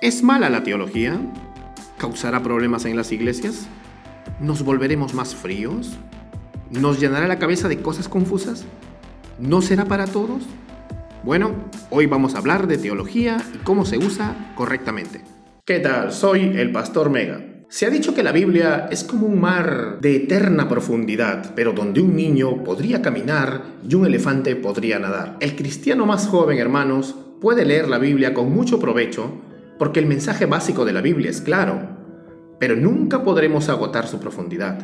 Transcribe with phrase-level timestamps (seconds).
[0.00, 1.20] ¿Es mala la teología?
[1.98, 3.66] ¿Causará problemas en las iglesias?
[4.40, 5.96] ¿Nos volveremos más fríos?
[6.70, 8.64] ¿Nos llenará la cabeza de cosas confusas?
[9.38, 10.42] ¿No será para todos?
[11.22, 11.52] Bueno,
[11.90, 15.20] hoy vamos a hablar de teología y cómo se usa correctamente.
[15.64, 16.12] ¿Qué tal?
[16.12, 17.44] Soy el Pastor Mega.
[17.68, 22.00] Se ha dicho que la Biblia es como un mar de eterna profundidad, pero donde
[22.00, 25.36] un niño podría caminar y un elefante podría nadar.
[25.40, 29.40] El cristiano más joven, hermanos, puede leer la Biblia con mucho provecho
[29.82, 31.80] porque el mensaje básico de la Biblia es claro,
[32.60, 34.78] pero nunca podremos agotar su profundidad.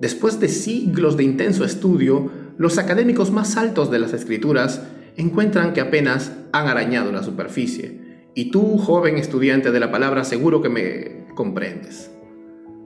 [0.00, 4.82] Después de siglos de intenso estudio, los académicos más altos de las escrituras
[5.16, 8.28] encuentran que apenas han arañado la superficie.
[8.36, 12.12] Y tú, joven estudiante de la palabra, seguro que me comprendes.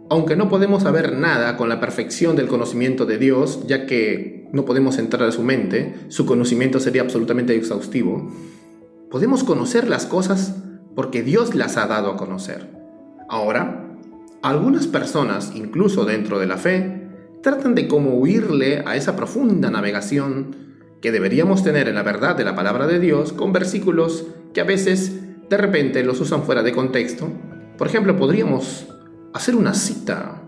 [0.09, 4.65] Aunque no podemos saber nada con la perfección del conocimiento de Dios, ya que no
[4.65, 8.33] podemos entrar a su mente, su conocimiento sería absolutamente exhaustivo,
[9.11, 10.64] podemos conocer las cosas
[10.95, 12.69] porque Dios las ha dado a conocer.
[13.29, 13.85] Ahora,
[14.43, 17.09] algunas personas, incluso dentro de la fe,
[17.43, 20.57] tratan de como huirle a esa profunda navegación
[21.01, 24.65] que deberíamos tener en la verdad de la palabra de Dios con versículos que a
[24.65, 27.29] veces de repente los usan fuera de contexto.
[27.77, 28.87] Por ejemplo, podríamos
[29.35, 30.43] hacer una cita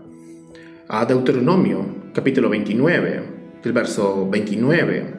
[0.87, 3.23] a Deuteronomio capítulo 29,
[3.63, 5.13] el verso 29,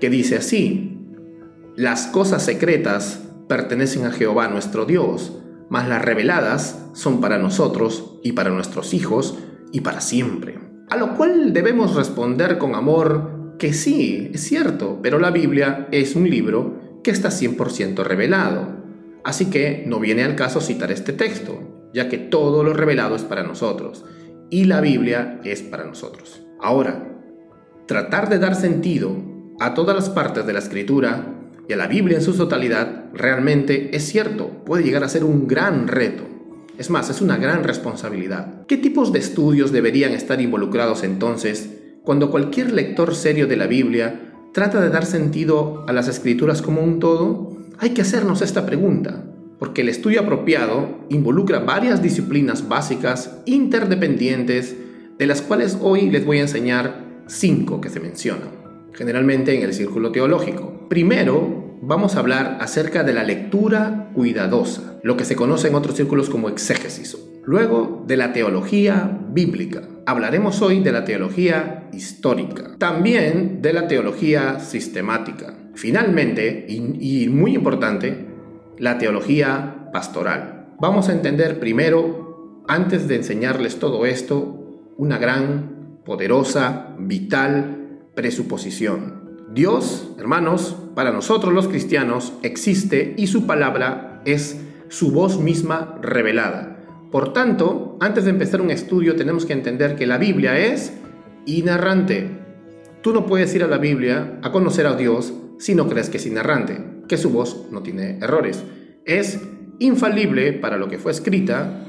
[0.00, 0.98] que dice así,
[1.74, 8.32] las cosas secretas pertenecen a Jehová nuestro Dios, mas las reveladas son para nosotros y
[8.32, 9.38] para nuestros hijos
[9.72, 10.58] y para siempre.
[10.90, 16.14] A lo cual debemos responder con amor que sí, es cierto, pero la Biblia es
[16.14, 18.76] un libro que está 100% revelado.
[19.24, 23.24] Así que no viene al caso citar este texto, ya que todo lo revelado es
[23.24, 24.04] para nosotros
[24.50, 26.42] y la Biblia es para nosotros.
[26.60, 27.20] Ahora,
[27.86, 29.16] tratar de dar sentido
[29.60, 31.37] a todas las partes de la escritura
[31.68, 35.46] y a la Biblia en su totalidad, realmente es cierto, puede llegar a ser un
[35.46, 36.24] gran reto.
[36.78, 38.64] Es más, es una gran responsabilidad.
[38.66, 41.70] ¿Qué tipos de estudios deberían estar involucrados entonces
[42.02, 46.82] cuando cualquier lector serio de la Biblia trata de dar sentido a las escrituras como
[46.82, 47.58] un todo?
[47.78, 49.24] Hay que hacernos esta pregunta,
[49.58, 54.74] porque el estudio apropiado involucra varias disciplinas básicas interdependientes,
[55.18, 58.48] de las cuales hoy les voy a enseñar cinco que se mencionan,
[58.92, 60.88] generalmente en el círculo teológico.
[60.88, 65.96] Primero, vamos a hablar acerca de la lectura cuidadosa, lo que se conoce en otros
[65.96, 67.16] círculos como exégesis.
[67.44, 69.82] Luego, de la teología bíblica.
[70.04, 72.76] Hablaremos hoy de la teología histórica.
[72.78, 75.54] También de la teología sistemática.
[75.74, 78.26] Finalmente, y, y muy importante,
[78.78, 80.74] la teología pastoral.
[80.80, 87.77] Vamos a entender primero, antes de enseñarles todo esto, una gran, poderosa, vital
[88.18, 89.46] presuposición.
[89.54, 96.84] Dios, hermanos, para nosotros los cristianos existe y su palabra es su voz misma revelada.
[97.12, 100.94] Por tanto, antes de empezar un estudio tenemos que entender que la Biblia es
[101.46, 102.28] inerrante.
[103.02, 106.16] Tú no puedes ir a la Biblia a conocer a Dios si no crees que
[106.16, 108.64] es inerrante, que su voz no tiene errores.
[109.04, 109.38] Es
[109.78, 111.84] infalible para lo que fue escrita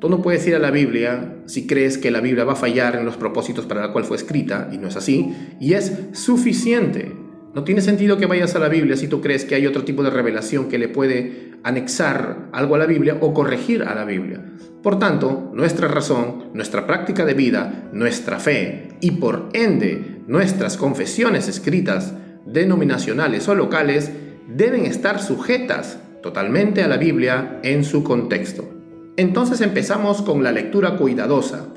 [0.00, 2.96] Tú no puedes ir a la Biblia si crees que la Biblia va a fallar
[2.96, 7.12] en los propósitos para los cual fue escrita, y no es así, y es suficiente.
[7.54, 10.02] No tiene sentido que vayas a la Biblia si tú crees que hay otro tipo
[10.02, 14.44] de revelación que le puede anexar algo a la Biblia o corregir a la Biblia.
[14.82, 21.48] Por tanto, nuestra razón, nuestra práctica de vida, nuestra fe y por ende nuestras confesiones
[21.48, 22.12] escritas,
[22.44, 24.10] denominacionales o locales,
[24.46, 28.75] deben estar sujetas totalmente a la Biblia en su contexto.
[29.16, 31.68] Entonces empezamos con la lectura cuidadosa.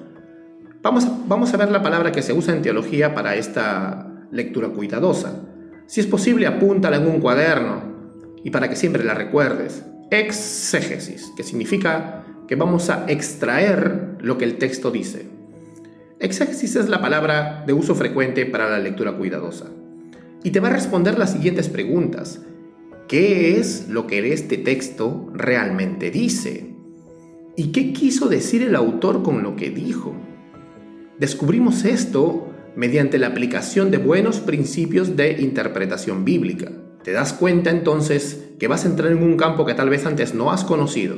[0.81, 5.41] Vamos a, ver la palabra que se usa en teología para esta lectura cuidadosa.
[5.87, 7.81] Si es posible, apúntala en un cuaderno
[8.43, 9.83] y para que siempre la recuerdes.
[10.11, 15.27] Exégesis, que significa que vamos a extraer lo que el texto dice.
[16.19, 19.67] Exégesis es la palabra de uso frecuente para la lectura cuidadosa.
[20.43, 22.41] Y te va a responder las siguientes preguntas.
[23.07, 26.68] ¿Qué es lo que este texto realmente dice?
[27.59, 30.15] ¿Y qué quiso decir el autor con lo que dijo?
[31.19, 36.71] Descubrimos esto mediante la aplicación de buenos principios de interpretación bíblica.
[37.03, 40.33] Te das cuenta entonces que vas a entrar en un campo que tal vez antes
[40.33, 41.17] no has conocido.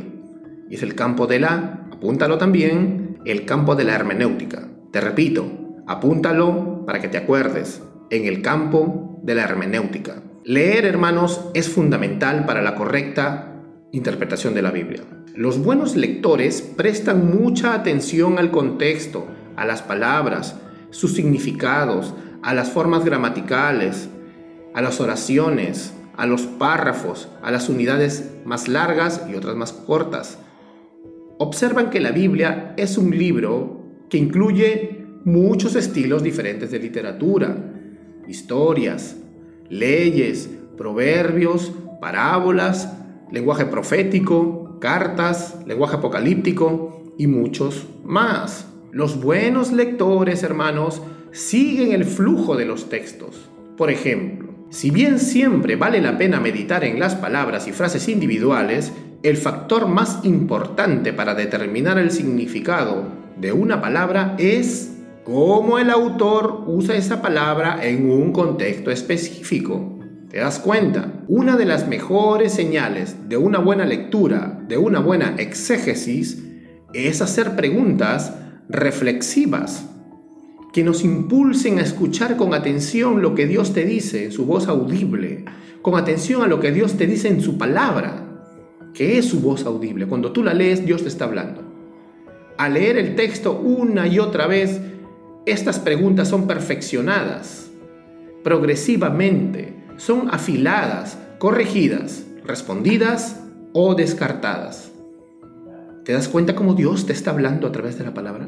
[0.67, 4.67] Y es el campo de la, apúntalo también, el campo de la hermenéutica.
[4.91, 5.45] Te repito,
[5.85, 10.23] apúntalo para que te acuerdes, en el campo de la hermenéutica.
[10.43, 13.50] Leer, hermanos, es fundamental para la correcta
[13.91, 15.01] interpretación de la Biblia.
[15.35, 20.57] Los buenos lectores prestan mucha atención al contexto, a las palabras,
[20.91, 24.09] sus significados, a las formas gramaticales,
[24.73, 30.39] a las oraciones, a los párrafos, a las unidades más largas y otras más cortas.
[31.37, 37.57] Observan que la Biblia es un libro que incluye muchos estilos diferentes de literatura,
[38.27, 39.17] historias,
[39.69, 43.00] leyes, proverbios, parábolas,
[43.31, 48.67] lenguaje profético, cartas, lenguaje apocalíptico y muchos más.
[48.91, 51.01] Los buenos lectores, hermanos,
[51.31, 53.49] siguen el flujo de los textos.
[53.77, 58.91] Por ejemplo, si bien siempre vale la pena meditar en las palabras y frases individuales,
[59.23, 63.05] el factor más importante para determinar el significado
[63.37, 70.00] de una palabra es cómo el autor usa esa palabra en un contexto específico.
[70.31, 71.11] ¿Te das cuenta?
[71.27, 76.41] Una de las mejores señales de una buena lectura, de una buena exégesis,
[76.93, 78.33] es hacer preguntas
[78.69, 79.89] reflexivas
[80.71, 84.69] que nos impulsen a escuchar con atención lo que Dios te dice en su voz
[84.69, 85.43] audible,
[85.81, 88.25] con atención a lo que Dios te dice en su palabra,
[88.93, 90.07] que es su voz audible.
[90.07, 91.61] Cuando tú la lees, Dios te está hablando.
[92.57, 94.79] Al leer el texto una y otra vez,
[95.45, 97.69] estas preguntas son perfeccionadas
[98.45, 103.39] progresivamente, son afiladas, corregidas, respondidas
[103.73, 104.91] o descartadas.
[106.03, 108.47] ¿Te das cuenta cómo Dios te está hablando a través de la palabra?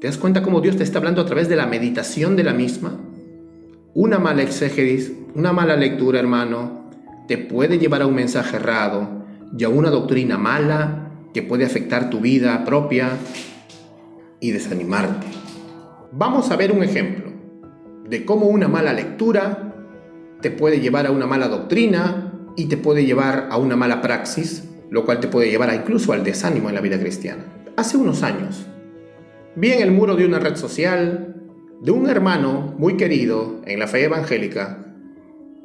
[0.00, 2.52] ¿Te das cuenta cómo Dios te está hablando a través de la meditación de la
[2.52, 2.98] misma?
[3.94, 6.90] Una mala exégesis, una mala lectura, hermano,
[7.28, 9.08] te puede llevar a un mensaje errado
[9.56, 13.10] y a una doctrina mala que puede afectar tu vida propia
[14.40, 15.26] y desanimarte.
[16.12, 17.30] Vamos a ver un ejemplo
[18.08, 19.69] de cómo una mala lectura
[20.40, 24.64] te puede llevar a una mala doctrina y te puede llevar a una mala praxis
[24.90, 27.44] lo cual te puede llevar incluso al desánimo en la vida cristiana.
[27.76, 28.66] Hace unos años,
[29.54, 31.36] vi en el muro de una red social
[31.80, 34.94] de un hermano muy querido en la fe evangélica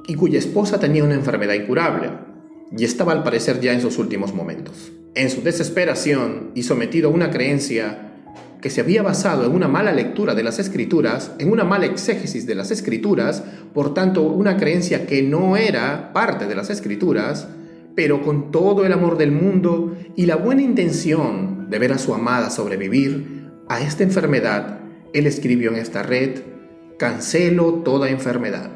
[0.07, 2.11] y cuya esposa tenía una enfermedad incurable
[2.77, 4.91] y estaba al parecer ya en sus últimos momentos.
[5.15, 8.14] En su desesperación y sometido a una creencia
[8.65, 12.47] que se había basado en una mala lectura de las escrituras, en una mala exégesis
[12.47, 13.43] de las escrituras,
[13.75, 17.47] por tanto una creencia que no era parte de las escrituras,
[17.93, 22.15] pero con todo el amor del mundo y la buena intención de ver a su
[22.15, 24.79] amada sobrevivir a esta enfermedad,
[25.13, 26.39] él escribió en esta red,
[26.97, 28.71] cancelo toda enfermedad,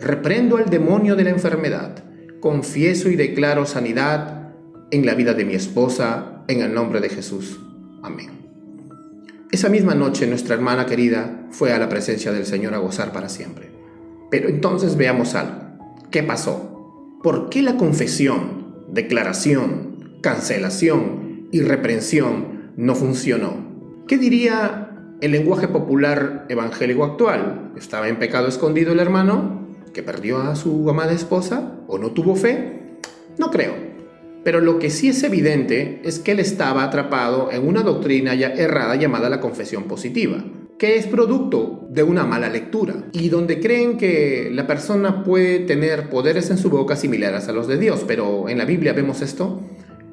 [0.00, 2.04] reprendo al demonio de la enfermedad,
[2.38, 4.52] confieso y declaro sanidad
[4.92, 7.58] en la vida de mi esposa, en el nombre de Jesús.
[8.00, 8.43] Amén.
[9.54, 13.28] Esa misma noche nuestra hermana querida fue a la presencia del Señor a gozar para
[13.28, 13.70] siempre.
[14.28, 15.78] Pero entonces veamos algo.
[16.10, 17.20] ¿Qué pasó?
[17.22, 23.54] ¿Por qué la confesión, declaración, cancelación y reprensión no funcionó?
[24.08, 24.90] ¿Qué diría
[25.20, 27.74] el lenguaje popular evangélico actual?
[27.76, 32.34] ¿Estaba en pecado escondido el hermano que perdió a su amada esposa o no tuvo
[32.34, 32.98] fe?
[33.38, 33.93] No creo.
[34.44, 38.48] Pero lo que sí es evidente es que él estaba atrapado en una doctrina ya
[38.48, 40.44] errada llamada la confesión positiva
[40.78, 46.10] que es producto de una mala lectura y donde creen que la persona puede tener
[46.10, 49.60] poderes en su boca similares a los de Dios, pero en la Biblia vemos esto,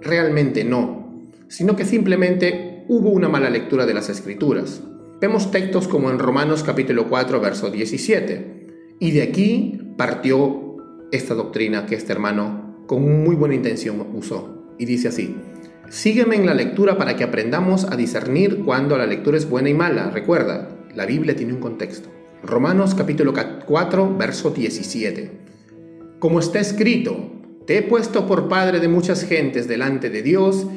[0.02, 4.82] realmente no, sino que simplemente hubo una mala lectura de las escrituras.
[5.20, 8.68] Vemos textos como en Romanos capítulo 4, verso 17,
[9.00, 10.78] y de aquí partió
[11.12, 15.34] esta doctrina que este hermano con muy buena intención usó, y dice así,
[15.88, 19.74] Sígueme en la lectura para que aprendamos a discernir cuando la lectura es buena y
[19.74, 20.10] mala.
[20.10, 22.10] Recuerda, la Biblia tiene un contexto.
[22.44, 23.34] Romanos capítulo
[23.66, 25.32] 4, verso 17.
[26.20, 27.32] Como está escrito,
[27.66, 30.68] te he puesto por padre de muchas gentes delante de Dios,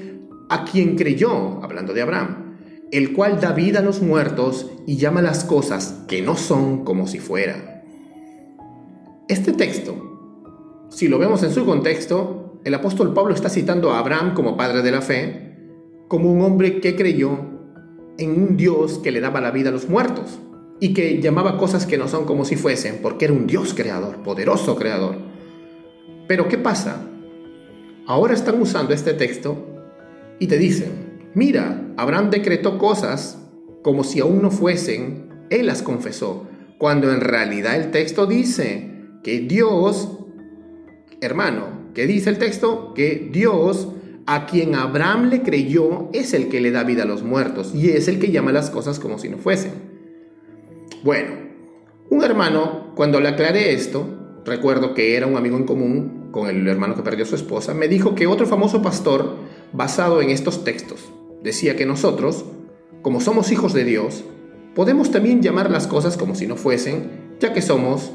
[0.48, 2.58] a quien creyó, hablando de Abraham,
[2.92, 7.08] el cual da vida a los muertos y llama las cosas que no son como
[7.08, 7.82] si fueran.
[9.26, 10.13] Este texto,
[10.94, 14.80] si lo vemos en su contexto, el apóstol Pablo está citando a Abraham como padre
[14.80, 15.56] de la fe,
[16.06, 17.36] como un hombre que creyó
[18.16, 20.38] en un Dios que le daba la vida a los muertos
[20.78, 24.22] y que llamaba cosas que no son como si fuesen, porque era un Dios creador,
[24.22, 25.16] poderoso creador.
[26.28, 27.04] Pero ¿qué pasa?
[28.06, 29.66] Ahora están usando este texto
[30.38, 33.36] y te dicen, mira, Abraham decretó cosas
[33.82, 36.46] como si aún no fuesen, él las confesó,
[36.78, 38.92] cuando en realidad el texto dice
[39.24, 40.20] que Dios,
[41.24, 42.92] hermano, ¿Qué dice el texto?
[42.92, 43.88] Que Dios,
[44.26, 47.90] a quien Abraham le creyó, es el que le da vida a los muertos y
[47.90, 49.72] es el que llama las cosas como si no fuesen.
[51.04, 51.34] Bueno,
[52.10, 56.66] un hermano, cuando le aclaré esto, recuerdo que era un amigo en común con el
[56.66, 59.36] hermano que perdió a su esposa, me dijo que otro famoso pastor,
[59.72, 61.12] basado en estos textos,
[61.44, 62.44] decía que nosotros,
[63.02, 64.24] como somos hijos de Dios,
[64.74, 68.10] podemos también llamar las cosas como si no fuesen, ya que somos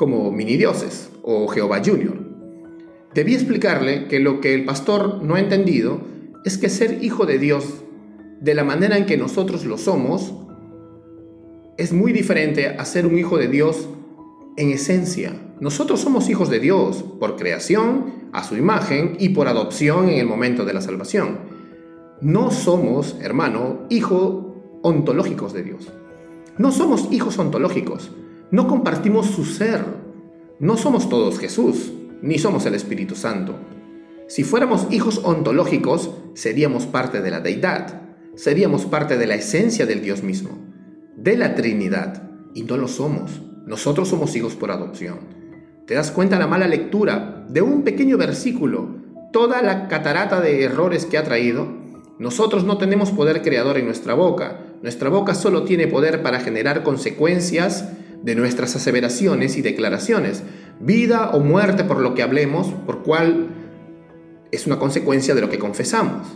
[0.00, 2.16] como mini dioses o Jehová Junior.
[3.14, 6.00] Debí explicarle que lo que el pastor no ha entendido
[6.42, 7.84] es que ser hijo de Dios
[8.40, 10.32] de la manera en que nosotros lo somos
[11.76, 13.90] es muy diferente a ser un hijo de Dios
[14.56, 15.34] en esencia.
[15.60, 20.26] Nosotros somos hijos de Dios por creación, a su imagen y por adopción en el
[20.26, 21.40] momento de la salvación.
[22.22, 24.46] No somos, hermano, hijos
[24.80, 25.92] ontológicos de Dios.
[26.56, 28.10] No somos hijos ontológicos.
[28.50, 29.84] No compartimos su ser.
[30.58, 33.54] No somos todos Jesús, ni somos el Espíritu Santo.
[34.26, 38.02] Si fuéramos hijos ontológicos, seríamos parte de la deidad,
[38.34, 40.58] seríamos parte de la esencia del Dios mismo,
[41.16, 43.40] de la Trinidad, y no lo somos.
[43.66, 45.18] Nosotros somos hijos por adopción.
[45.86, 48.96] ¿Te das cuenta la mala lectura de un pequeño versículo?
[49.32, 51.68] Toda la catarata de errores que ha traído.
[52.18, 54.58] Nosotros no tenemos poder creador en nuestra boca.
[54.82, 57.88] Nuestra boca solo tiene poder para generar consecuencias
[58.22, 60.42] de nuestras aseveraciones y declaraciones.
[60.80, 63.48] Vida o muerte por lo que hablemos, por cual
[64.50, 66.26] es una consecuencia de lo que confesamos.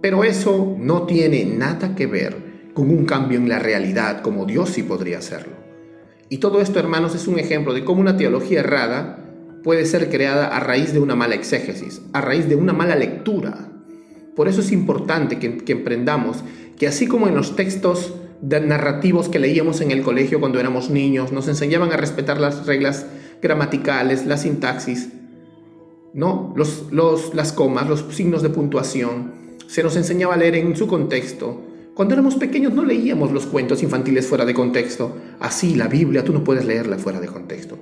[0.00, 4.70] Pero eso no tiene nada que ver con un cambio en la realidad como Dios
[4.70, 5.54] sí podría hacerlo.
[6.28, 9.24] Y todo esto, hermanos, es un ejemplo de cómo una teología errada
[9.62, 13.70] puede ser creada a raíz de una mala exégesis, a raíz de una mala lectura.
[14.34, 16.44] Por eso es importante que, que emprendamos
[16.76, 21.32] que así como en los textos narrativos que leíamos en el colegio cuando éramos niños,
[21.32, 23.06] nos enseñaban a respetar las reglas
[23.42, 25.10] gramaticales, la sintaxis,
[26.14, 26.52] ¿no?
[26.56, 29.32] Los, los, las comas, los signos de puntuación.
[29.66, 31.62] Se nos enseñaba a leer en su contexto.
[31.94, 35.16] Cuando éramos pequeños no leíamos los cuentos infantiles fuera de contexto.
[35.40, 37.78] Así la Biblia tú no puedes leerla fuera de contexto.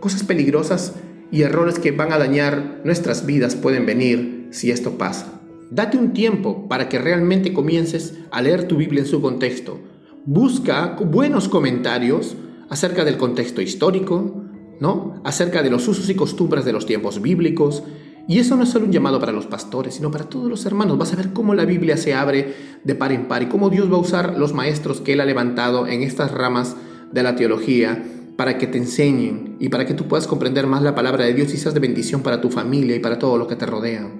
[0.00, 0.94] Cosas peligrosas
[1.30, 5.40] y errores que van a dañar nuestras vidas pueden venir si esto pasa.
[5.70, 9.80] Date un tiempo para que realmente comiences a leer tu Biblia en su contexto.
[10.28, 12.34] Busca buenos comentarios
[12.68, 14.42] acerca del contexto histórico,
[14.80, 15.20] ¿no?
[15.22, 17.84] Acerca de los usos y costumbres de los tiempos bíblicos.
[18.26, 20.98] Y eso no es solo un llamado para los pastores, sino para todos los hermanos.
[20.98, 23.88] Vas a ver cómo la Biblia se abre de par en par y cómo Dios
[23.88, 26.74] va a usar los maestros que Él ha levantado en estas ramas
[27.12, 28.02] de la teología
[28.36, 31.54] para que te enseñen y para que tú puedas comprender más la palabra de Dios
[31.54, 34.10] y seas de bendición para tu familia y para todo lo que te rodea.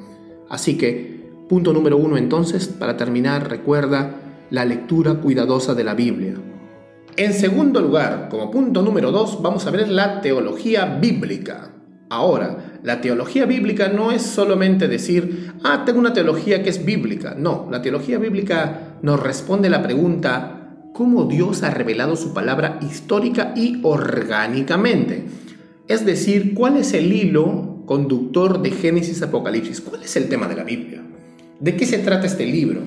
[0.48, 6.34] Así que, punto número uno entonces, para terminar, recuerda la lectura cuidadosa de la Biblia.
[7.16, 11.70] En segundo lugar, como punto número dos, vamos a ver la teología bíblica.
[12.08, 17.34] Ahora, la teología bíblica no es solamente decir, ah, tengo una teología que es bíblica.
[17.36, 23.54] No, la teología bíblica nos responde la pregunta, ¿cómo Dios ha revelado su palabra histórica
[23.56, 25.24] y orgánicamente?
[25.88, 29.80] Es decir, ¿cuál es el hilo conductor de Génesis Apocalipsis?
[29.80, 31.02] ¿Cuál es el tema de la Biblia?
[31.60, 32.82] ¿De qué se trata este libro?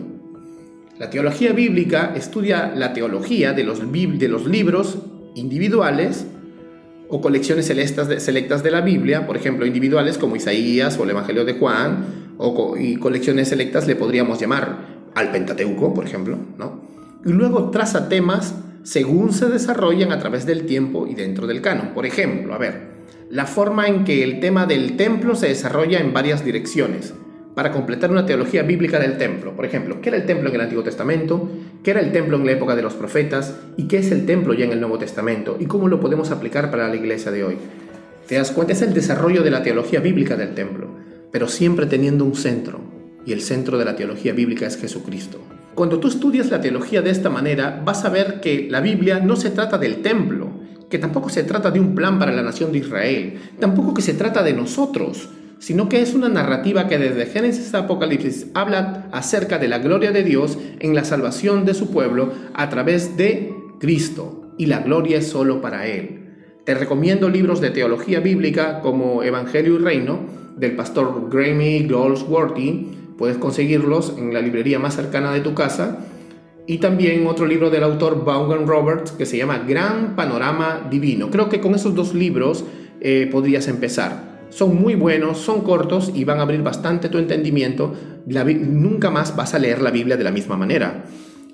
[0.99, 4.97] La teología bíblica estudia la teología de los, de los libros
[5.33, 6.27] individuales
[7.07, 11.53] o colecciones selectas de la Biblia, por ejemplo, individuales como Isaías o el Evangelio de
[11.53, 16.81] Juan, o, y colecciones selectas le podríamos llamar al Pentateuco, por ejemplo, ¿no?
[17.25, 18.53] Y luego traza temas
[18.83, 21.93] según se desarrollan a través del tiempo y dentro del canon.
[21.93, 22.89] Por ejemplo, a ver,
[23.29, 27.13] la forma en que el tema del templo se desarrolla en varias direcciones
[27.55, 29.55] para completar una teología bíblica del templo.
[29.55, 31.49] Por ejemplo, ¿qué era el templo en el Antiguo Testamento?
[31.83, 33.55] ¿Qué era el templo en la época de los profetas?
[33.77, 35.57] ¿Y qué es el templo ya en el Nuevo Testamento?
[35.59, 37.57] ¿Y cómo lo podemos aplicar para la iglesia de hoy?
[38.27, 38.73] ¿Te das cuenta?
[38.73, 40.87] Es el desarrollo de la teología bíblica del templo,
[41.31, 42.79] pero siempre teniendo un centro.
[43.25, 45.39] Y el centro de la teología bíblica es Jesucristo.
[45.75, 49.35] Cuando tú estudias la teología de esta manera, vas a ver que la Biblia no
[49.35, 50.49] se trata del templo,
[50.89, 54.13] que tampoco se trata de un plan para la nación de Israel, tampoco que se
[54.13, 59.59] trata de nosotros, sino que es una narrativa que desde Génesis a Apocalipsis habla acerca
[59.59, 64.53] de la gloria de Dios en la salvación de su pueblo a través de Cristo,
[64.57, 66.15] y la gloria es solo para Él.
[66.65, 70.19] Te recomiendo libros de teología bíblica como Evangelio y Reino
[70.57, 75.99] del pastor Grammy Goldsworthy, puedes conseguirlos en la librería más cercana de tu casa,
[76.67, 81.31] y también otro libro del autor Vaughan Roberts que se llama Gran Panorama Divino.
[81.31, 82.63] Creo que con esos dos libros
[83.01, 87.93] eh, podrías empezar son muy buenos, son cortos y van a abrir bastante tu entendimiento.
[88.25, 91.05] nunca más vas a leer la Biblia de la misma manera.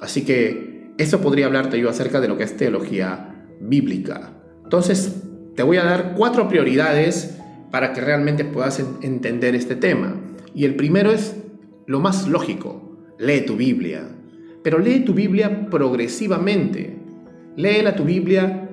[0.02, 4.32] Así que eso podría hablarte yo acerca de lo que es teología bíblica.
[4.64, 5.24] Entonces,
[5.56, 7.38] te voy a dar cuatro prioridades
[7.72, 10.16] para que realmente puedas entender este tema.
[10.54, 11.36] Y el primero es
[11.86, 14.10] lo más lógico, lee tu Biblia.
[14.64, 16.98] Pero lee tu Biblia progresivamente.
[17.56, 18.65] Léela tu Biblia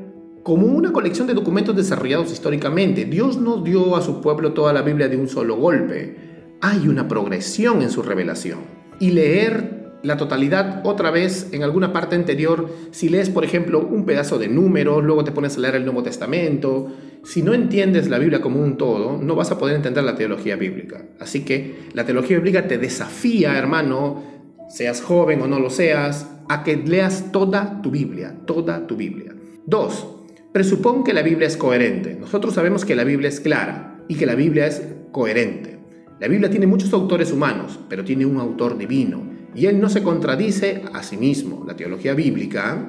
[0.43, 3.05] como una colección de documentos desarrollados históricamente.
[3.05, 6.17] Dios no dio a su pueblo toda la Biblia de un solo golpe.
[6.61, 8.61] Hay una progresión en su revelación.
[8.99, 12.69] Y leer la totalidad otra vez en alguna parte anterior.
[12.91, 16.03] Si lees, por ejemplo, un pedazo de números, luego te pones a leer el Nuevo
[16.03, 16.89] Testamento.
[17.25, 20.57] Si no entiendes la Biblia como un todo, no vas a poder entender la teología
[20.57, 21.05] bíblica.
[21.21, 24.23] Así que la teología bíblica te desafía, hermano,
[24.69, 29.35] seas joven o no lo seas, a que leas toda tu Biblia, toda tu Biblia.
[29.67, 30.07] Dos,
[30.53, 32.17] presupón que la Biblia es coherente.
[32.19, 35.79] Nosotros sabemos que la Biblia es clara y que la Biblia es coherente.
[36.21, 40.03] La Biblia tiene muchos autores humanos, pero tiene un autor divino y él no se
[40.03, 41.65] contradice a sí mismo.
[41.67, 42.87] La teología bíblica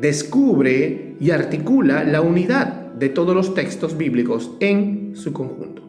[0.00, 5.82] descubre y articula la unidad de todos los textos bíblicos en su conjunto.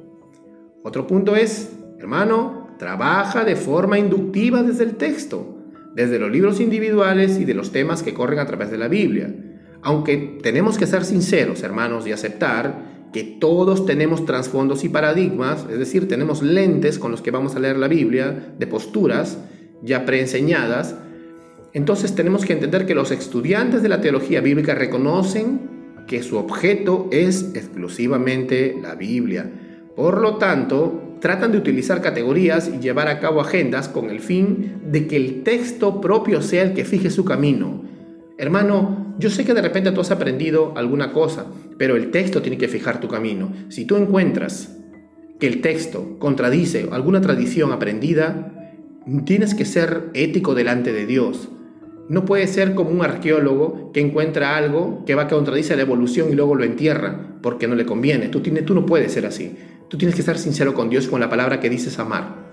[0.84, 5.58] Otro punto es, hermano, trabaja de forma inductiva desde el texto,
[5.96, 9.34] desde los libros individuales y de los temas que corren a través de la Biblia.
[9.82, 15.80] Aunque tenemos que ser sinceros, hermanos, y aceptar que todos tenemos trasfondos y paradigmas, es
[15.80, 19.38] decir, tenemos lentes con los que vamos a leer la Biblia, de posturas,
[19.82, 20.96] ya preenseñadas,
[21.74, 25.70] entonces tenemos que entender que los estudiantes de la teología bíblica reconocen
[26.08, 29.50] que su objeto es exclusivamente la Biblia.
[29.96, 34.82] Por lo tanto, tratan de utilizar categorías y llevar a cabo agendas con el fin
[34.86, 37.84] de que el texto propio sea el que fije su camino.
[38.38, 41.46] Hermano, yo sé que de repente tú has aprendido alguna cosa,
[41.78, 43.54] pero el texto tiene que fijar tu camino.
[43.70, 44.78] Si tú encuentras
[45.40, 48.52] que el texto contradice alguna tradición aprendida,
[49.26, 51.50] Tienes que ser ético delante de Dios.
[52.08, 56.30] No puedes ser como un arqueólogo que encuentra algo que va a contradice la evolución
[56.32, 58.28] y luego lo entierra porque no le conviene.
[58.28, 59.58] Tú, tienes, tú no puedes ser así.
[59.90, 62.52] Tú tienes que ser sincero con Dios con la palabra que dices amar.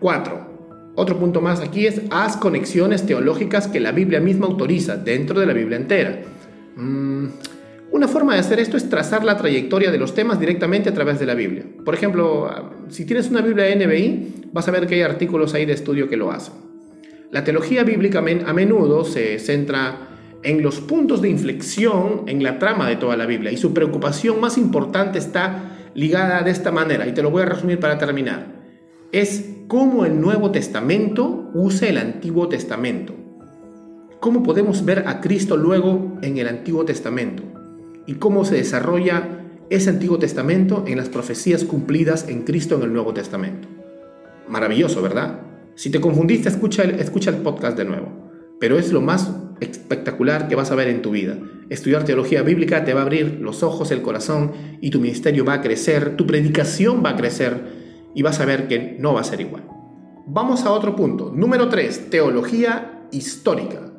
[0.00, 0.51] 4.
[0.94, 5.46] Otro punto más aquí es haz conexiones teológicas que la Biblia misma autoriza dentro de
[5.46, 6.20] la Biblia entera.
[6.76, 7.26] Mm,
[7.92, 11.18] una forma de hacer esto es trazar la trayectoria de los temas directamente a través
[11.18, 11.64] de la Biblia.
[11.84, 12.50] Por ejemplo,
[12.88, 16.16] si tienes una Biblia NBI, vas a ver que hay artículos ahí de estudio que
[16.16, 16.54] lo hacen.
[17.30, 20.08] La teología bíblica a menudo se centra
[20.42, 24.40] en los puntos de inflexión en la trama de toda la Biblia y su preocupación
[24.40, 28.61] más importante está ligada de esta manera, y te lo voy a resumir para terminar.
[29.12, 33.14] Es cómo el Nuevo Testamento usa el Antiguo Testamento.
[34.20, 37.52] ¿Cómo podemos ver a Cristo luego en el Antiguo Testamento?
[38.06, 39.38] y cómo se desarrolla
[39.70, 43.68] ese Antiguo Testamento en las profecías cumplidas en Cristo en el Nuevo Testamento.
[44.48, 45.40] Maravilloso, ¿verdad?
[45.74, 48.08] Si te confundiste, escucha el, escucha el podcast de nuevo.
[48.60, 51.38] Pero es lo más espectacular que vas a ver en tu vida.
[51.70, 55.54] Estudiar teología bíblica te va a abrir los ojos, el corazón y tu ministerio va
[55.54, 57.81] a crecer, tu predicación va a crecer
[58.14, 59.64] y vas a ver que no va a ser igual.
[60.26, 61.32] Vamos a otro punto.
[61.34, 62.10] Número 3.
[62.10, 63.92] Teología histórica.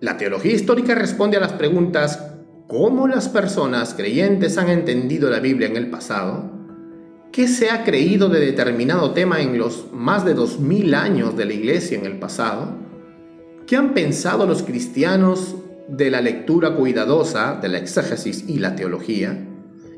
[0.00, 2.34] La teología histórica responde a las preguntas
[2.68, 6.50] cómo las personas creyentes han entendido la Biblia en el pasado,
[7.32, 11.46] qué se ha creído de determinado tema en los más de dos mil años de
[11.46, 12.76] la iglesia en el pasado,
[13.66, 15.56] qué han pensado los cristianos
[15.88, 19.46] de la lectura cuidadosa de la exégesis y la teología,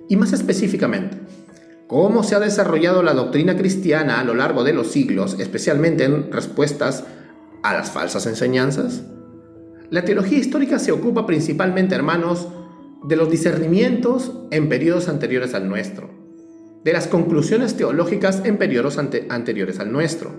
[0.09, 1.19] y más específicamente,
[1.91, 6.31] cómo se ha desarrollado la doctrina cristiana a lo largo de los siglos, especialmente en
[6.31, 7.03] respuestas
[7.65, 9.03] a las falsas enseñanzas.
[9.91, 12.47] La teología histórica se ocupa principalmente, hermanos,
[13.03, 16.11] de los discernimientos en periodos anteriores al nuestro,
[16.85, 20.31] de las conclusiones teológicas en periodos anteriores al nuestro.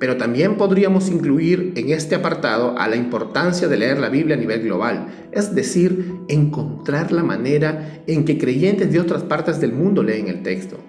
[0.00, 4.38] Pero también podríamos incluir en este apartado a la importancia de leer la Biblia a
[4.38, 10.02] nivel global, es decir, encontrar la manera en que creyentes de otras partes del mundo
[10.02, 10.87] leen el texto.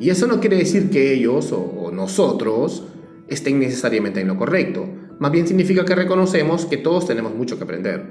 [0.00, 2.84] Y eso no quiere decir que ellos o nosotros
[3.28, 4.88] estén necesariamente en lo correcto,
[5.20, 8.06] más bien significa que reconocemos que todos tenemos mucho que aprender.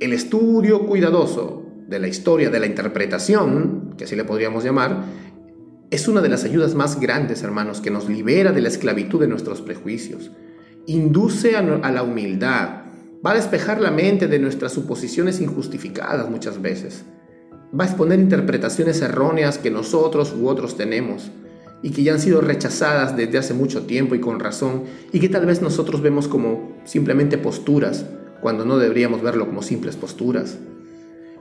[0.00, 5.04] El estudio cuidadoso de la historia de la interpretación, que así le podríamos llamar,
[5.90, 9.26] es una de las ayudas más grandes, hermanos, que nos libera de la esclavitud de
[9.26, 10.30] nuestros prejuicios,
[10.86, 12.84] induce a, la humildad,
[13.24, 17.04] va a despejar la mente de nuestras suposiciones injustificadas muchas veces,
[17.78, 21.30] va a exponer interpretaciones erróneas que nosotros u otros tenemos
[21.82, 25.28] y que ya han sido rechazadas desde hace mucho tiempo y con razón y que
[25.28, 28.06] tal vez nosotros vemos como simplemente posturas
[28.40, 30.58] cuando no deberíamos verlo como simples posturas.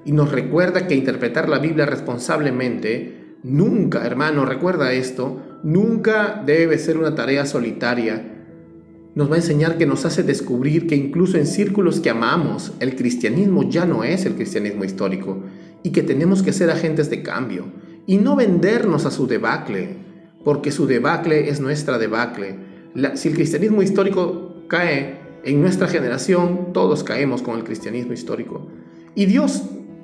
[0.06, 6.98] Y nos recuerda que interpretar la Biblia responsablemente nunca, hermano, recuerda esto, nunca debe ser
[6.98, 8.39] una tarea solitaria.
[9.20, 12.96] Nos va a enseñar que nos hace descubrir que incluso en círculos que amamos, el
[12.96, 15.44] cristianismo ya no es el cristianismo histórico
[15.84, 17.66] y que tenemos que ser agentes de cambio
[18.08, 19.98] y no vendernos a su debacle,
[20.46, 22.60] porque su debacle es nuestra debacle.
[23.16, 28.70] si el cristianismo histórico cae, en nuestra generación todos caemos con el cristianismo histórico.
[29.16, 29.64] Y Dios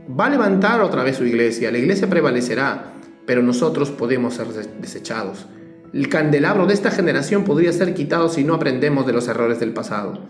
[0.09, 4.47] va a levantar otra vez su iglesia, la iglesia prevalecerá, pero nosotros podemos ser
[4.81, 5.47] desechados.
[5.95, 9.71] El candelabro de esta generación podría ser quitado si no aprendemos de los errores del
[9.71, 10.25] pasado.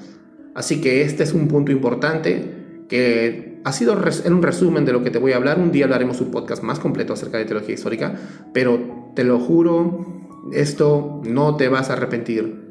[0.53, 5.03] Así que este es un punto importante que ha sido en un resumen de lo
[5.03, 5.57] que te voy a hablar.
[5.57, 8.13] Un día hablaremos un podcast más completo acerca de teología histórica,
[8.53, 10.05] pero te lo juro,
[10.53, 12.64] esto no te vas a arrepentir.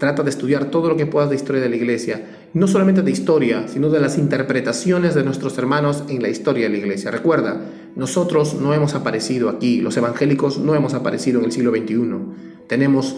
[0.00, 2.22] Trata de estudiar todo lo que puedas de historia de la iglesia,
[2.54, 6.70] no solamente de historia, sino de las interpretaciones de nuestros hermanos en la historia de
[6.70, 7.10] la iglesia.
[7.10, 7.60] Recuerda,
[7.96, 12.66] nosotros no hemos aparecido aquí, los evangélicos no hemos aparecido en el siglo XXI.
[12.66, 13.16] Tenemos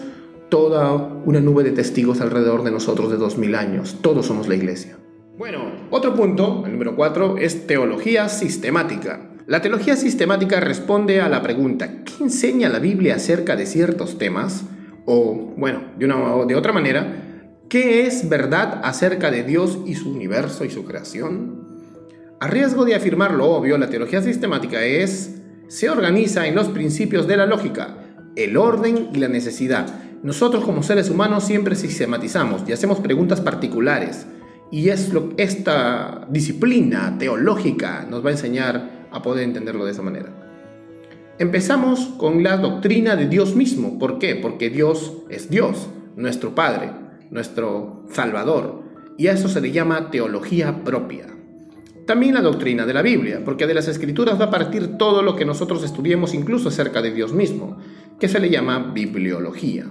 [0.49, 0.92] toda
[1.25, 3.99] una nube de testigos alrededor de nosotros de dos mil años.
[4.01, 4.99] Todos somos la iglesia.
[5.38, 9.31] Bueno, otro punto, el número cuatro, es teología sistemática.
[9.47, 14.64] La teología sistemática responde a la pregunta, ¿qué enseña la Biblia acerca de ciertos temas?
[15.04, 20.10] O, bueno, de, una, de otra manera, ¿qué es verdad acerca de Dios y su
[20.10, 21.62] universo y su creación?
[22.40, 27.26] A riesgo de afirmar lo obvio, la teología sistemática es, se organiza en los principios
[27.26, 27.96] de la lógica,
[28.36, 29.86] el orden y la necesidad.
[30.22, 34.26] Nosotros como seres humanos siempre sistematizamos y hacemos preguntas particulares.
[34.70, 40.02] Y es lo, esta disciplina teológica nos va a enseñar a poder entenderlo de esa
[40.02, 40.41] manera.
[41.42, 43.98] Empezamos con la doctrina de Dios mismo.
[43.98, 44.37] ¿Por qué?
[44.37, 46.92] Porque Dios es Dios, nuestro Padre,
[47.33, 48.85] nuestro Salvador.
[49.18, 51.26] Y a eso se le llama teología propia.
[52.07, 55.35] También la doctrina de la Biblia, porque de las escrituras va a partir todo lo
[55.35, 57.76] que nosotros estudiemos incluso acerca de Dios mismo,
[58.20, 59.87] que se le llama bibliología.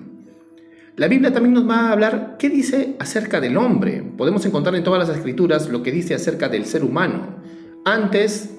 [0.96, 4.02] La Biblia también nos va a hablar qué dice acerca del hombre.
[4.18, 7.42] Podemos encontrar en todas las escrituras lo que dice acerca del ser humano,
[7.84, 8.56] antes,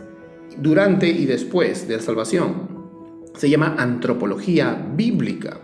[0.58, 2.71] durante y después de la salvación
[3.36, 5.58] se llama antropología bíblica.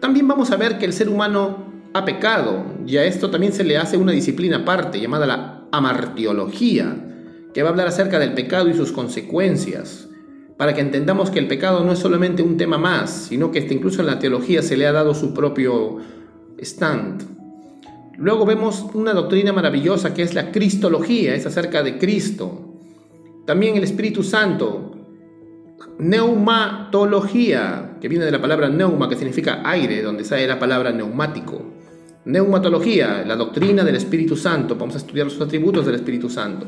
[0.00, 3.64] También vamos a ver que el ser humano ha pecado y a esto también se
[3.64, 7.04] le hace una disciplina aparte llamada la amartiología,
[7.52, 10.08] que va a hablar acerca del pecado y sus consecuencias,
[10.56, 14.00] para que entendamos que el pecado no es solamente un tema más, sino que incluso
[14.00, 15.98] en la teología se le ha dado su propio
[16.58, 17.22] stand.
[18.16, 22.80] Luego vemos una doctrina maravillosa que es la cristología, es acerca de Cristo.
[23.46, 24.87] También el Espíritu Santo,
[25.98, 31.62] Neumatología, que viene de la palabra neuma, que significa aire, donde sale la palabra neumático.
[32.24, 34.76] Neumatología, la doctrina del Espíritu Santo.
[34.76, 36.66] Vamos a estudiar los atributos del Espíritu Santo.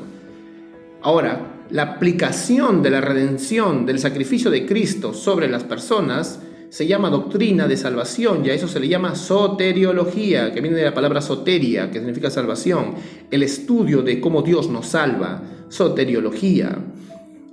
[1.03, 7.11] Ahora, la aplicación de la redención del sacrificio de Cristo sobre las personas se llama
[7.11, 11.21] doctrina de salvación y a eso se le llama soteriología, que viene de la palabra
[11.21, 12.95] soteria, que significa salvación,
[13.31, 16.79] el estudio de cómo Dios nos salva, soteriología.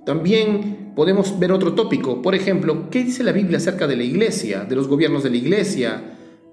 [0.06, 4.66] También podemos ver otro tópico, por ejemplo, ¿qué dice la Biblia acerca de la iglesia,
[4.68, 6.02] de los gobiernos de la iglesia,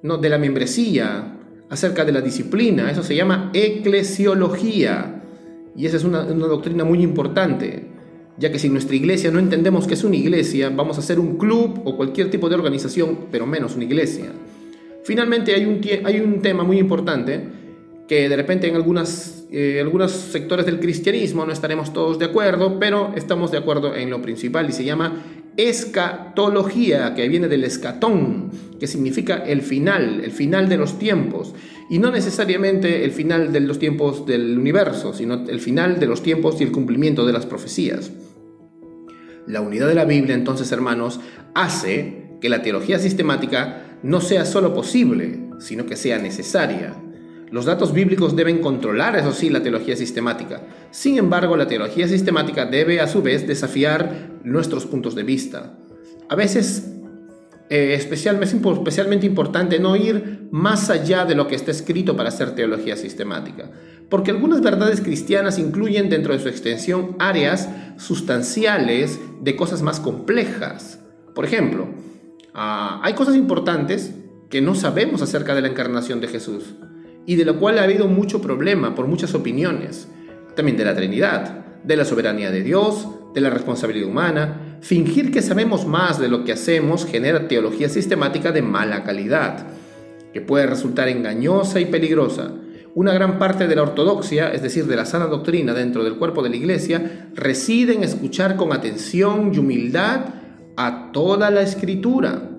[0.03, 1.39] no, de la membresía,
[1.71, 2.91] acerca de la disciplina?
[2.91, 5.23] Eso se llama eclesiología.
[5.75, 7.87] Y esa es una, doctrina muy importante,
[8.37, 11.39] ya que si nuestra iglesia no entendemos que es una iglesia, vamos a ser un
[11.39, 14.27] club o cualquier tipo de organización, pero menos una iglesia.
[15.05, 17.41] Finalmente hay un, hay un tema muy importante
[18.09, 18.75] que de repente en
[19.51, 24.11] eh, algunos sectores del cristianismo no estaremos todos de acuerdo, pero estamos de acuerdo en
[24.11, 25.23] lo principal y se llama
[25.57, 31.55] escatología, que viene del escatón, que significa el final, el final de los tiempos,
[31.89, 36.23] y no necesariamente el final de los tiempos del universo, sino el final de los
[36.23, 38.11] tiempos y el cumplimiento de las profecías.
[39.47, 41.21] La unidad de la Biblia, entonces, hermanos,
[41.55, 46.95] hace que la teología sistemática no sea solo posible, sino que sea necesaria.
[47.51, 50.63] Los datos bíblicos deben controlar, eso sí, la teología sistemática.
[50.91, 55.79] Sin embargo, la teología sistemática debe a su vez desafiar nuestros puntos de vista.
[56.29, 56.91] A veces
[57.71, 62.55] eh, es especialmente importante no ir más allá de lo que está escrito para hacer
[62.55, 63.71] teología sistemática,
[64.11, 71.01] porque algunas verdades cristianas incluyen dentro de su extensión áreas sustanciales de cosas más complejas.
[71.35, 71.89] Por ejemplo,
[72.53, 74.15] ah, hay cosas importantes
[74.51, 76.75] que no sabemos acerca de la encarnación de Jesús
[77.27, 80.09] y de lo cual ha habido mucho problema por muchas opiniones,
[80.55, 84.79] también de la Trinidad, de la soberanía de Dios, de la responsabilidad humana.
[84.81, 89.67] Fingir que sabemos más de lo que hacemos genera teología sistemática de mala calidad,
[90.33, 92.53] que puede resultar engañosa y peligrosa.
[92.95, 96.43] Una gran parte de la ortodoxia, es decir, de la sana doctrina dentro del cuerpo
[96.43, 100.27] de la iglesia, reside en escuchar con atención y humildad
[100.77, 102.51] a toda la escritura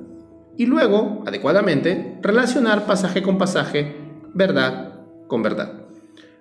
[0.57, 4.04] y luego, adecuadamente, relacionar pasaje con pasaje
[4.35, 5.73] verdad con verdad.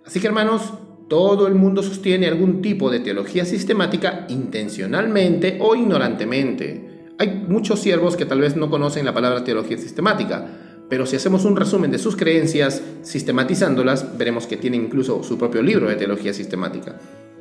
[0.04, 0.74] Así que hermanos,
[1.08, 7.12] todo el mundo sostiene algún tipo de teología sistemática intencionalmente o ignorantemente.
[7.18, 10.46] Hay muchos siervos que tal vez no conocen la palabra teología sistemática,
[10.90, 15.62] pero si hacemos un resumen de sus creencias, sistematizándolas, veremos que tienen incluso su propio
[15.62, 16.98] libro de teología sistemática.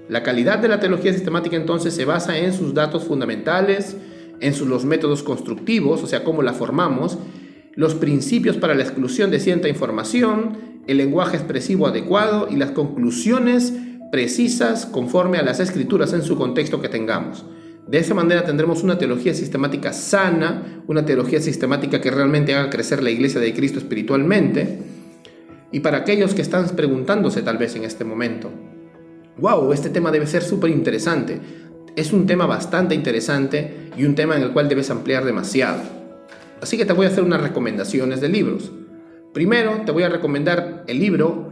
[0.08, 3.98] La calidad de la teología sistemática entonces se basa en sus datos fundamentales,
[4.40, 7.18] en los métodos constructivos, o sea, cómo la formamos,
[7.76, 13.74] los principios para la exclusión de cierta información, el lenguaje expresivo adecuado y las conclusiones
[14.12, 17.46] precisas conforme a las escrituras en su contexto que tengamos.
[17.88, 23.02] De esa manera tendremos una teología sistemática sana, una teología sistemática que realmente haga crecer
[23.02, 24.80] la iglesia de Cristo espiritualmente.
[25.72, 28.52] Y para aquellos que están preguntándose tal vez en este momento,
[29.40, 31.40] wow, este tema debe ser súper interesante.
[31.96, 36.03] Es un tema bastante interesante y un tema en el cual debes ampliar demasiado.
[36.64, 38.72] Así que te voy a hacer unas recomendaciones de libros.
[39.34, 41.52] Primero, te voy a recomendar el libro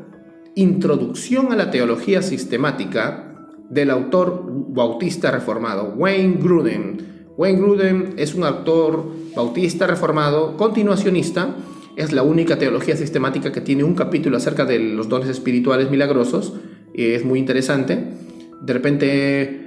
[0.56, 3.30] Introducción a la Teología Sistemática
[3.70, 7.26] del autor bautista reformado Wayne Gruden.
[7.36, 11.58] Wayne Gruden es un autor bautista reformado, continuacionista,
[11.98, 16.54] es la única teología sistemática que tiene un capítulo acerca de los dones espirituales milagrosos,
[16.94, 18.14] es muy interesante.
[18.62, 19.61] De repente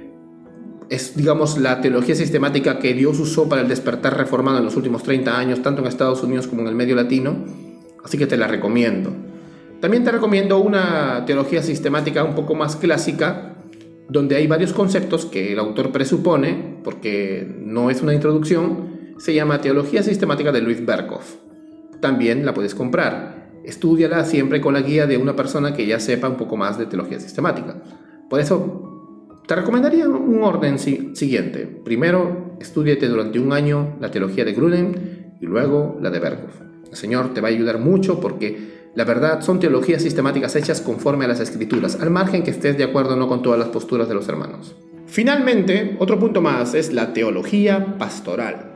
[0.89, 5.03] es, digamos, la teología sistemática que Dios usó para el despertar reformado en los últimos
[5.03, 7.35] 30 años, tanto en Estados Unidos como en el medio latino,
[8.03, 9.11] así que te la recomiendo.
[9.79, 13.55] También te recomiendo una teología sistemática un poco más clásica,
[14.07, 19.61] donde hay varios conceptos que el autor presupone, porque no es una introducción, se llama
[19.61, 21.35] Teología Sistemática de Luis Berkhoff.
[22.01, 23.49] También la puedes comprar.
[23.63, 26.85] Estudiala siempre con la guía de una persona que ya sepa un poco más de
[26.85, 27.81] teología sistemática.
[28.29, 28.84] Por eso
[29.47, 31.67] te recomendaría un orden siguiente.
[31.83, 36.61] Primero, estudiate durante un año la teología de Gruden y luego la de Berkhoff.
[36.89, 41.25] El Señor te va a ayudar mucho porque la verdad son teologías sistemáticas hechas conforme
[41.25, 44.07] a las escrituras, al margen que estés de acuerdo o no con todas las posturas
[44.07, 44.75] de los hermanos.
[45.05, 48.71] Finalmente, otro punto más es la teología pastoral.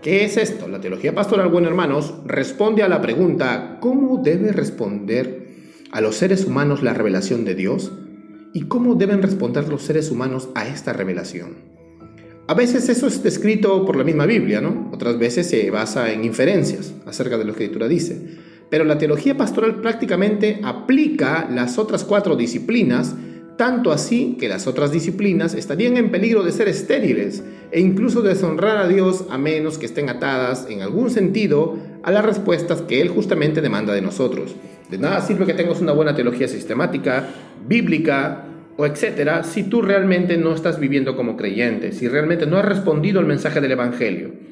[0.00, 0.68] ¿Qué es esto?
[0.68, 5.48] La teología pastoral, buenos hermanos, responde a la pregunta ¿cómo debe responder
[5.90, 7.92] a los seres humanos la revelación de Dios?
[8.54, 11.72] ¿Y cómo deben responder los seres humanos a esta revelación?
[12.48, 14.90] A veces eso es descrito por la misma Biblia, ¿no?
[14.92, 18.20] Otras veces se basa en inferencias acerca de lo que la Escritura dice.
[18.68, 23.14] Pero la teología pastoral prácticamente aplica las otras cuatro disciplinas,
[23.56, 28.78] tanto así que las otras disciplinas estarían en peligro de ser estériles e incluso deshonrar
[28.78, 33.08] a Dios a menos que estén atadas en algún sentido a las respuestas que Él
[33.08, 34.54] justamente demanda de nosotros.
[34.90, 37.28] De nada sirve que tengas una buena teología sistemática,
[37.66, 42.64] bíblica, o etcétera, si tú realmente no estás viviendo como creyente, si realmente no has
[42.64, 44.51] respondido al mensaje del Evangelio.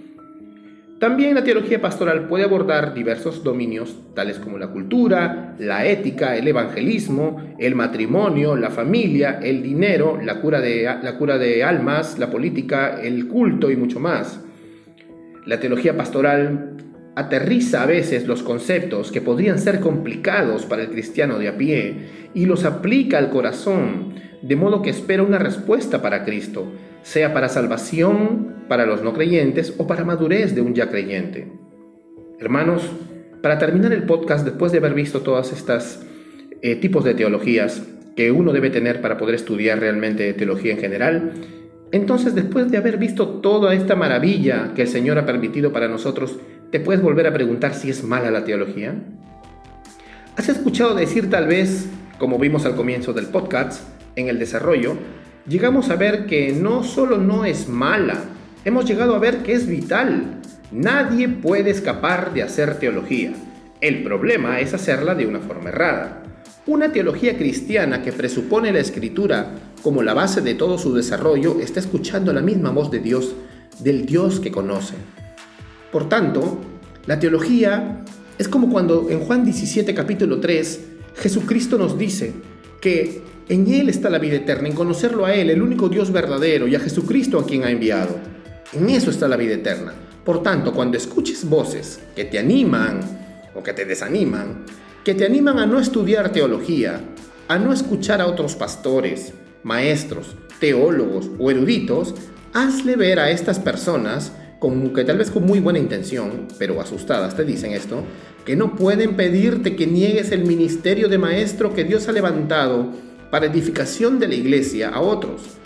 [1.01, 6.47] También la teología pastoral puede abordar diversos dominios, tales como la cultura, la ética, el
[6.47, 12.31] evangelismo, el matrimonio, la familia, el dinero, la cura de, la cura de almas, la
[12.31, 14.41] política, el culto y mucho más.
[15.47, 16.77] La teología pastoral
[17.17, 21.95] aterriza a veces los conceptos que podrían ser complicados para el cristiano de a pie
[22.35, 26.71] y los aplica al corazón, de modo que espera una respuesta para Cristo,
[27.03, 31.51] sea para salvación para los no creyentes o para madurez de un ya creyente.
[32.39, 32.89] Hermanos,
[33.43, 36.07] para terminar el podcast, después de haber visto todas estas
[36.63, 37.83] eh, tipos de teologías
[38.15, 41.33] que uno debe tener para poder estudiar realmente teología en general,
[41.91, 46.39] entonces después de haber visto toda esta maravilla que el Señor ha permitido para nosotros,
[46.71, 48.95] ¿te puedes volver a preguntar si es mala la teología?
[50.37, 51.89] ¿Has escuchado decir tal vez,
[52.21, 53.83] como vimos al comienzo del podcast,
[54.15, 54.97] en el desarrollo,
[55.49, 59.67] llegamos a ver que no solo no es mala, hemos llegado a ver que es
[59.67, 60.41] vital.
[60.73, 63.33] Nadie puede escapar de hacer teología.
[63.81, 66.23] El problema es hacerla de una forma errada.
[66.67, 71.81] Una teología cristiana que presupone la escritura como la base de todo su desarrollo está
[71.81, 73.35] escuchando la misma voz de Dios,
[73.79, 74.95] del Dios que conoce.
[75.91, 76.61] Por tanto,
[77.07, 78.05] la teología
[78.39, 80.81] es como cuando en Juan 17 capítulo 3
[81.17, 82.33] Jesucristo nos dice
[82.81, 86.69] que en Él está la vida eterna, en conocerlo a Él, el único Dios verdadero,
[86.69, 88.17] y a Jesucristo a quien ha enviado.
[88.73, 89.93] En eso está la vida eterna.
[90.25, 93.01] Por tanto, cuando escuches voces que te animan
[93.53, 94.65] o que te desaniman,
[95.05, 97.01] que te animan a no estudiar teología,
[97.49, 99.33] a no escuchar a otros pastores,
[99.65, 102.15] maestros, teólogos o eruditos,
[102.53, 107.37] hazle ver a estas personas, con, que tal vez con muy buena intención, pero asustadas
[107.37, 108.05] te dicen esto,
[108.45, 112.93] que no pueden pedirte que niegues el ministerio de maestro que Dios ha levantado
[113.33, 115.60] para edificación de la iglesia a otros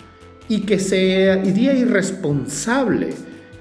[0.47, 3.09] y que sería irresponsable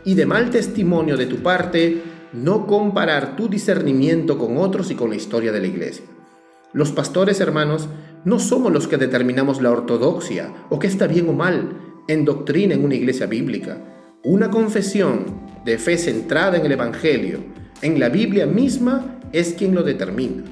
[0.05, 5.11] y de mal testimonio de tu parte no comparar tu discernimiento con otros y con
[5.11, 6.05] la historia de la iglesia.
[6.73, 7.89] Los pastores hermanos
[8.25, 12.75] no somos los que determinamos la ortodoxia o qué está bien o mal en doctrina
[12.75, 13.79] en una iglesia bíblica.
[14.25, 17.39] Una confesión de fe centrada en el Evangelio,
[17.83, 20.43] en la Biblia misma, es quien lo determina.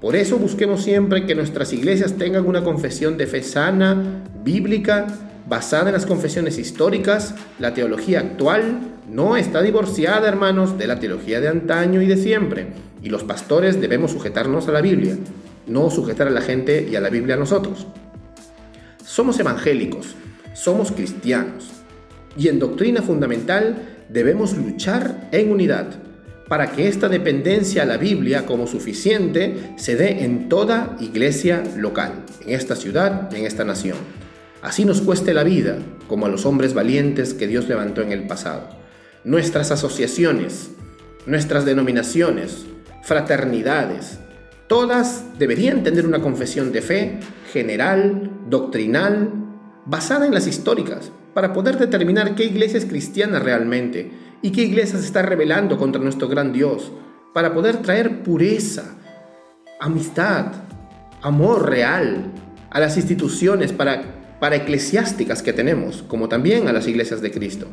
[0.00, 5.06] Por eso busquemos siempre que nuestras iglesias tengan una confesión de fe sana, bíblica,
[5.46, 11.40] basada en las confesiones históricas, la teología actual no está divorciada, hermanos, de la teología
[11.40, 12.68] de antaño y de siempre.
[13.02, 15.16] Y los pastores debemos sujetarnos a la Biblia,
[15.66, 17.86] no sujetar a la gente y a la Biblia a nosotros.
[19.04, 20.16] Somos evangélicos,
[20.54, 21.70] somos cristianos,
[22.36, 25.86] y en doctrina fundamental debemos luchar en unidad
[26.48, 32.24] para que esta dependencia a la Biblia como suficiente se dé en toda iglesia local,
[32.44, 33.96] en esta ciudad en esta nación.
[34.66, 38.26] Así nos cueste la vida, como a los hombres valientes que Dios levantó en el
[38.26, 38.68] pasado.
[39.22, 40.72] Nuestras asociaciones,
[41.24, 42.66] nuestras denominaciones,
[43.04, 44.18] fraternidades,
[44.66, 47.20] todas deberían tener una confesión de fe
[47.52, 49.30] general, doctrinal,
[49.84, 54.10] basada en las históricas, para poder determinar qué iglesia es cristiana realmente
[54.42, 56.90] y qué iglesia se está rebelando contra nuestro gran Dios,
[57.32, 58.96] para poder traer pureza,
[59.78, 60.46] amistad,
[61.22, 62.32] amor real
[62.68, 67.66] a las instituciones para, para eclesiásticas que tenemos, como también a las iglesias de Cristo.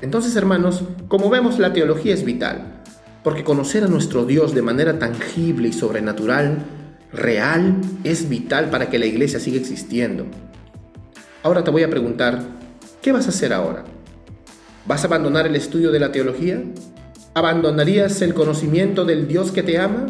[0.00, 2.82] Entonces, hermanos, como vemos, la teología es vital,
[3.22, 6.64] porque conocer a nuestro Dios de manera tangible y sobrenatural,
[7.12, 10.26] real, es vital para que la iglesia siga existiendo.
[11.42, 12.42] Ahora te voy a preguntar,
[13.02, 13.82] ¿Qué vas a hacer ahora?
[14.86, 16.62] ¿Vas a abandonar el estudio de la teología?
[17.34, 20.06] ¿Abandonarías el conocimiento del Dios que te ama?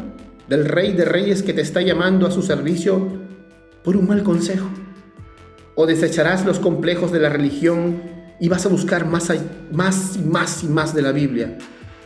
[0.46, 3.09] ¿Del Rey de Reyes que te está llamando a su servicio
[3.83, 4.68] por un mal consejo?
[5.74, 8.02] ¿O desecharás los complejos de la religión
[8.38, 9.32] y vas a buscar más,
[9.72, 11.58] más y más y más de la Biblia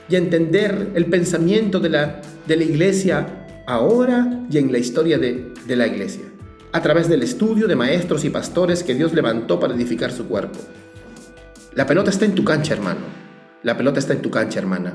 [0.09, 5.53] y entender el pensamiento de la, de la iglesia ahora y en la historia de,
[5.67, 6.23] de la iglesia?
[6.77, 10.59] a través del estudio de maestros y pastores que Dios levantó para edificar su cuerpo.
[11.75, 13.01] La pelota está en tu cancha, hermano.
[13.63, 14.93] La pelota está en tu cancha, hermana.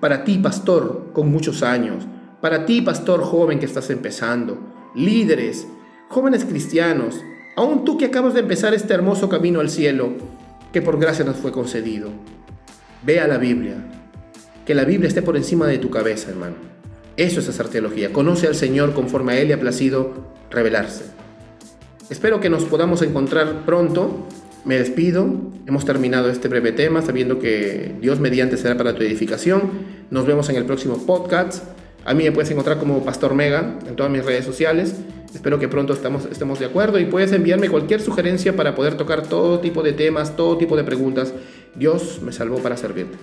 [0.00, 2.06] Para ti, pastor, con muchos años,
[2.40, 4.58] para ti, pastor joven que estás empezando,
[4.94, 5.66] líderes,
[6.08, 7.20] jóvenes cristianos,
[7.56, 10.12] aún tú que acabas de empezar este hermoso camino al cielo
[10.72, 12.10] que por gracia nos fue concedido.
[13.04, 13.76] Ve a la Biblia,
[14.64, 16.56] que la Biblia esté por encima de tu cabeza, hermano.
[17.16, 18.12] Eso es hacer teología.
[18.12, 20.12] Conoce al Señor conforme a Él le ha placido
[20.50, 21.04] revelarse.
[22.10, 24.26] Espero que nos podamos encontrar pronto.
[24.64, 25.26] Me despido.
[25.66, 29.70] Hemos terminado este breve tema sabiendo que Dios mediante será para tu edificación.
[30.10, 31.62] Nos vemos en el próximo podcast.
[32.04, 34.96] A mí me puedes encontrar como Pastor Mega en todas mis redes sociales.
[35.34, 39.60] Espero que pronto estemos de acuerdo y puedes enviarme cualquier sugerencia para poder tocar todo
[39.60, 41.32] tipo de temas, todo tipo de preguntas.
[41.74, 43.16] Dios me salvó para servirte.